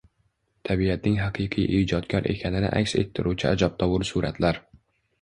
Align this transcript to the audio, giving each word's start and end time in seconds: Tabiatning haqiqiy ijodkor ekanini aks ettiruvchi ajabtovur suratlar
Tabiatning 0.69 1.19
haqiqiy 1.25 1.69
ijodkor 1.81 2.31
ekanini 2.33 2.75
aks 2.81 2.99
ettiruvchi 3.05 3.53
ajabtovur 3.55 4.11
suratlar 4.15 4.65